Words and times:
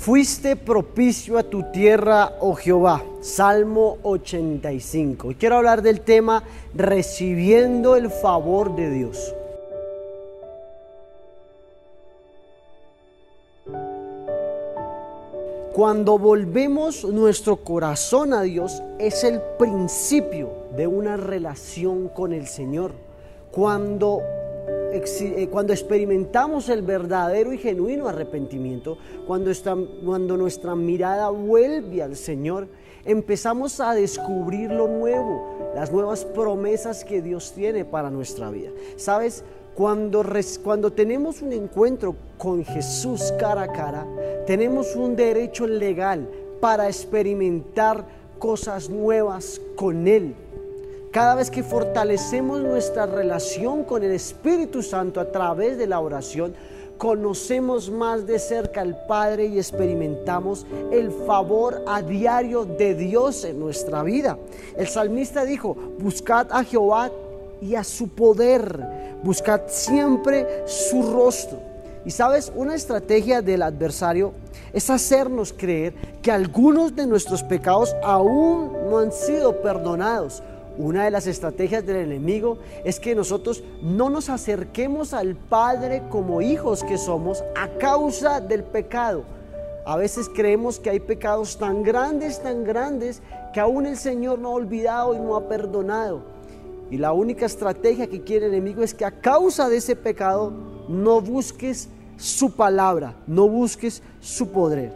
Fuiste 0.00 0.56
propicio 0.56 1.36
a 1.36 1.42
tu 1.42 1.62
tierra, 1.64 2.32
oh 2.40 2.54
Jehová. 2.54 3.04
Salmo 3.20 3.98
85. 4.02 5.32
Y 5.32 5.34
quiero 5.34 5.58
hablar 5.58 5.82
del 5.82 6.00
tema 6.00 6.42
recibiendo 6.74 7.96
el 7.96 8.08
favor 8.08 8.74
de 8.74 8.88
Dios. 8.88 9.34
Cuando 15.74 16.18
volvemos 16.18 17.04
nuestro 17.04 17.56
corazón 17.56 18.32
a 18.32 18.40
Dios 18.40 18.82
es 18.98 19.22
el 19.22 19.42
principio 19.58 20.48
de 20.78 20.86
una 20.86 21.18
relación 21.18 22.08
con 22.08 22.32
el 22.32 22.46
Señor. 22.46 22.92
Cuando 23.50 24.22
cuando 25.50 25.72
experimentamos 25.72 26.68
el 26.68 26.82
verdadero 26.82 27.52
y 27.52 27.58
genuino 27.58 28.08
arrepentimiento, 28.08 28.98
cuando, 29.26 30.36
nuestra 30.36 30.74
mirada 30.74 31.30
vuelve 31.30 32.02
al 32.02 32.16
Señor, 32.16 32.68
empezamos 33.04 33.80
a 33.80 33.94
descubrir 33.94 34.70
lo 34.70 34.88
nuevo, 34.88 35.72
las 35.74 35.92
nuevas 35.92 36.24
promesas 36.24 37.04
que 37.04 37.22
Dios 37.22 37.52
tiene 37.54 37.84
para 37.84 38.10
nuestra 38.10 38.50
vida. 38.50 38.70
¿Sabes? 38.96 39.44
Cuando 39.74 40.92
tenemos 40.92 41.40
un 41.40 41.52
encuentro 41.52 42.14
con 42.36 42.64
Jesús 42.64 43.32
cara 43.38 43.62
a 43.62 43.72
cara, 43.72 44.06
tenemos 44.46 44.94
un 44.96 45.16
derecho 45.16 45.66
legal 45.66 46.28
para 46.60 46.88
experimentar 46.88 48.04
cosas 48.38 48.90
nuevas 48.90 49.60
con 49.76 50.06
Él. 50.06 50.34
Cada 51.10 51.34
vez 51.34 51.50
que 51.50 51.64
fortalecemos 51.64 52.60
nuestra 52.60 53.04
relación 53.04 53.82
con 53.82 54.04
el 54.04 54.12
Espíritu 54.12 54.80
Santo 54.80 55.18
a 55.18 55.32
través 55.32 55.76
de 55.76 55.88
la 55.88 55.98
oración, 55.98 56.54
conocemos 56.98 57.90
más 57.90 58.28
de 58.28 58.38
cerca 58.38 58.82
al 58.82 59.06
Padre 59.08 59.46
y 59.46 59.58
experimentamos 59.58 60.64
el 60.92 61.10
favor 61.10 61.82
a 61.88 62.00
diario 62.00 62.64
de 62.64 62.94
Dios 62.94 63.42
en 63.44 63.58
nuestra 63.58 64.04
vida. 64.04 64.38
El 64.76 64.86
salmista 64.86 65.44
dijo, 65.44 65.76
buscad 65.98 66.46
a 66.52 66.62
Jehová 66.62 67.10
y 67.60 67.74
a 67.74 67.82
su 67.82 68.06
poder, 68.06 69.18
buscad 69.24 69.62
siempre 69.66 70.62
su 70.64 71.10
rostro. 71.12 71.58
Y 72.04 72.12
sabes, 72.12 72.52
una 72.54 72.76
estrategia 72.76 73.42
del 73.42 73.62
adversario 73.62 74.32
es 74.72 74.88
hacernos 74.88 75.52
creer 75.52 75.92
que 76.22 76.30
algunos 76.30 76.94
de 76.94 77.04
nuestros 77.08 77.42
pecados 77.42 77.96
aún 78.04 78.70
no 78.88 78.98
han 78.98 79.10
sido 79.10 79.60
perdonados 79.60 80.40
una 80.78 81.04
de 81.04 81.10
las 81.10 81.26
estrategias 81.26 81.84
del 81.84 81.96
enemigo 81.96 82.58
es 82.84 83.00
que 83.00 83.14
nosotros 83.14 83.62
no 83.82 84.08
nos 84.10 84.30
acerquemos 84.30 85.12
al 85.12 85.36
Padre 85.36 86.02
como 86.08 86.40
hijos 86.40 86.84
que 86.84 86.96
somos 86.96 87.44
a 87.56 87.68
causa 87.78 88.40
del 88.40 88.62
pecado. 88.64 89.24
A 89.84 89.96
veces 89.96 90.30
creemos 90.34 90.78
que 90.78 90.90
hay 90.90 91.00
pecados 91.00 91.58
tan 91.58 91.82
grandes, 91.82 92.42
tan 92.42 92.64
grandes, 92.64 93.22
que 93.52 93.60
aún 93.60 93.86
el 93.86 93.96
Señor 93.96 94.38
no 94.38 94.48
ha 94.48 94.52
olvidado 94.52 95.14
y 95.14 95.18
no 95.18 95.36
ha 95.36 95.48
perdonado. 95.48 96.22
Y 96.90 96.98
la 96.98 97.12
única 97.12 97.46
estrategia 97.46 98.06
que 98.06 98.22
quiere 98.22 98.46
el 98.46 98.54
enemigo 98.54 98.82
es 98.82 98.94
que 98.94 99.04
a 99.04 99.10
causa 99.10 99.68
de 99.68 99.76
ese 99.76 99.96
pecado 99.96 100.52
no 100.88 101.20
busques 101.20 101.88
su 102.16 102.52
palabra, 102.52 103.14
no 103.26 103.48
busques 103.48 104.02
su 104.20 104.48
poder. 104.48 104.92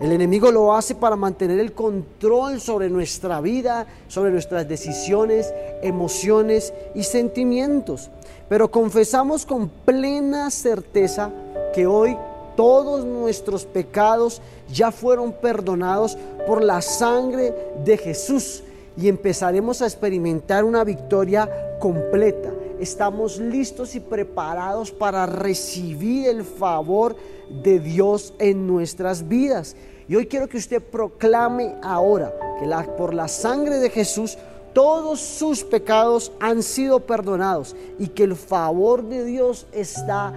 El 0.00 0.10
enemigo 0.10 0.50
lo 0.50 0.74
hace 0.74 0.96
para 0.96 1.14
mantener 1.14 1.60
el 1.60 1.72
control 1.72 2.60
sobre 2.60 2.90
nuestra 2.90 3.40
vida, 3.40 3.86
sobre 4.08 4.32
nuestras 4.32 4.68
decisiones, 4.68 5.54
emociones 5.82 6.72
y 6.96 7.04
sentimientos. 7.04 8.10
Pero 8.48 8.70
confesamos 8.70 9.46
con 9.46 9.68
plena 9.68 10.50
certeza 10.50 11.30
que 11.72 11.86
hoy 11.86 12.16
todos 12.56 13.04
nuestros 13.04 13.64
pecados 13.66 14.42
ya 14.72 14.90
fueron 14.90 15.32
perdonados 15.32 16.18
por 16.46 16.62
la 16.62 16.82
sangre 16.82 17.54
de 17.84 17.96
Jesús 17.96 18.62
y 18.96 19.08
empezaremos 19.08 19.80
a 19.80 19.86
experimentar 19.86 20.64
una 20.64 20.84
victoria 20.84 21.48
completa. 21.80 22.50
Estamos 22.80 23.38
listos 23.38 23.94
y 23.94 24.00
preparados 24.00 24.90
para 24.90 25.26
recibir 25.26 26.28
el 26.28 26.44
favor 26.44 27.16
de 27.62 27.78
Dios 27.78 28.34
en 28.38 28.66
nuestras 28.66 29.28
vidas. 29.28 29.76
Y 30.08 30.16
hoy 30.16 30.26
quiero 30.26 30.48
que 30.48 30.58
usted 30.58 30.82
proclame 30.82 31.74
ahora 31.82 32.34
que 32.58 32.92
por 32.96 33.14
la 33.14 33.28
sangre 33.28 33.78
de 33.78 33.90
Jesús 33.90 34.36
todos 34.72 35.20
sus 35.20 35.62
pecados 35.62 36.32
han 36.40 36.62
sido 36.62 37.00
perdonados 37.00 37.76
y 37.98 38.08
que 38.08 38.24
el 38.24 38.34
favor 38.34 39.04
de 39.04 39.24
Dios 39.24 39.66
está 39.72 40.32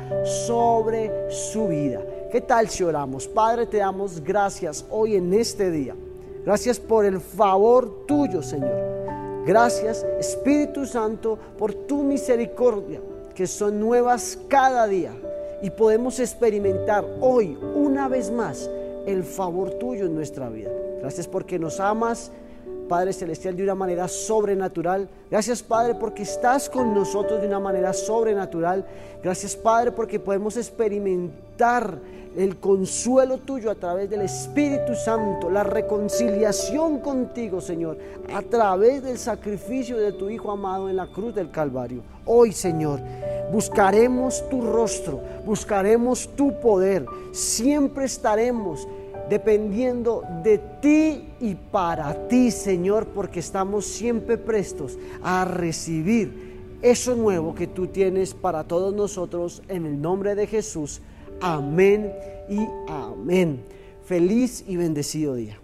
sobre 0.45 1.11
su 1.31 1.67
vida. 1.67 2.01
¿Qué 2.31 2.39
tal 2.41 2.69
si 2.69 2.83
oramos? 2.83 3.27
Padre, 3.27 3.65
te 3.65 3.77
damos 3.77 4.23
gracias 4.23 4.85
hoy 4.91 5.15
en 5.15 5.33
este 5.33 5.71
día. 5.71 5.95
Gracias 6.45 6.79
por 6.79 7.03
el 7.03 7.19
favor 7.19 8.05
tuyo, 8.05 8.43
Señor. 8.43 9.26
Gracias, 9.47 10.05
Espíritu 10.19 10.85
Santo, 10.85 11.39
por 11.57 11.73
tu 11.73 12.03
misericordia, 12.03 12.99
que 13.33 13.47
son 13.47 13.79
nuevas 13.79 14.37
cada 14.49 14.85
día. 14.87 15.13
Y 15.61 15.69
podemos 15.69 16.19
experimentar 16.19 17.05
hoy, 17.21 17.57
una 17.73 18.09
vez 18.09 18.29
más, 18.29 18.69
el 19.05 19.23
favor 19.23 19.75
tuyo 19.75 20.05
en 20.05 20.15
nuestra 20.15 20.49
vida. 20.49 20.69
Gracias 20.99 21.29
porque 21.29 21.57
nos 21.57 21.79
amas, 21.79 22.29
Padre 22.87 23.13
Celestial, 23.13 23.55
de 23.55 23.63
una 23.63 23.75
manera 23.75 24.07
sobrenatural. 24.07 25.07
Gracias, 25.29 25.61
Padre, 25.61 25.95
porque 25.95 26.23
estás 26.23 26.69
con 26.69 26.93
nosotros 26.93 27.41
de 27.41 27.47
una 27.47 27.59
manera 27.59 27.93
sobrenatural. 27.93 28.85
Gracias, 29.23 29.55
Padre, 29.55 29.91
porque 29.91 30.19
podemos 30.19 30.57
experimentar 30.57 31.99
el 32.37 32.57
consuelo 32.57 33.39
tuyo 33.39 33.71
a 33.71 33.75
través 33.75 34.09
del 34.09 34.21
Espíritu 34.21 34.93
Santo, 34.93 35.49
la 35.49 35.63
reconciliación 35.63 36.99
contigo, 36.99 37.59
Señor, 37.59 37.97
a 38.31 38.43
través 38.43 39.01
del 39.01 39.17
sacrificio 39.17 39.97
de 39.97 40.11
tu 40.11 40.29
Hijo 40.29 40.51
amado 40.51 40.87
en 40.87 40.97
la 40.97 41.07
cruz 41.07 41.33
del 41.33 41.49
Calvario. 41.49 42.03
Hoy, 42.25 42.51
Señor, 42.51 42.99
buscaremos 43.51 44.47
tu 44.49 44.61
rostro, 44.61 45.19
buscaremos 45.45 46.29
tu 46.35 46.59
poder. 46.59 47.07
Siempre 47.31 48.05
estaremos 48.05 48.87
dependiendo 49.29 50.23
de 50.43 50.57
ti 50.81 51.29
y 51.39 51.55
para 51.55 52.27
ti, 52.27 52.51
Señor, 52.51 53.07
porque 53.07 53.39
estamos 53.39 53.85
siempre 53.85 54.37
prestos 54.37 54.97
a 55.21 55.45
recibir 55.45 56.47
eso 56.81 57.15
nuevo 57.15 57.55
que 57.55 57.67
tú 57.67 57.87
tienes 57.87 58.33
para 58.33 58.63
todos 58.63 58.93
nosotros 58.93 59.63
en 59.67 59.85
el 59.85 60.01
nombre 60.01 60.35
de 60.35 60.47
Jesús. 60.47 61.01
Amén 61.41 62.13
y 62.49 62.65
amén. 62.87 63.63
Feliz 64.05 64.63
y 64.67 64.77
bendecido 64.77 65.35
día. 65.35 65.59